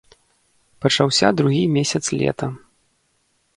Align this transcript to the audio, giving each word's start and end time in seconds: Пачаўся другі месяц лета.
Пачаўся 0.85 1.29
другі 1.43 1.61
месяц 1.75 2.03
лета. 2.23 2.51